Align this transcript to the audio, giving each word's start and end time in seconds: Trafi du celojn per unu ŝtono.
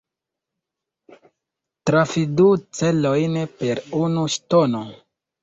Trafi 1.89 2.23
du 2.39 2.47
celojn 2.81 3.37
per 3.61 3.85
unu 4.01 4.27
ŝtono. 4.39 4.85